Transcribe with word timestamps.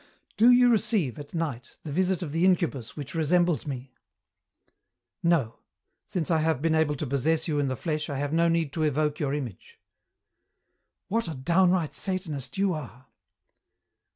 "Do 0.35 0.49
you 0.49 0.69
receive, 0.71 1.19
at 1.19 1.35
night, 1.35 1.77
the 1.83 1.91
visit 1.91 2.23
of 2.23 2.31
the 2.31 2.43
incubus 2.43 2.97
which 2.97 3.13
resembles 3.13 3.67
me?" 3.67 3.93
"No. 5.21 5.59
Since 6.07 6.31
I 6.31 6.39
have 6.39 6.59
been 6.59 6.73
able 6.73 6.95
to 6.95 7.05
possess 7.05 7.47
you 7.47 7.59
in 7.59 7.67
the 7.67 7.75
flesh 7.77 8.09
I 8.09 8.17
have 8.17 8.33
no 8.33 8.49
need 8.49 8.73
to 8.73 8.81
evoke 8.81 9.19
your 9.19 9.35
image." 9.35 9.79
"What 11.07 11.27
a 11.27 11.35
downright 11.35 11.93
Satanist 11.93 12.57
you 12.57 12.73
are!" 12.73 13.09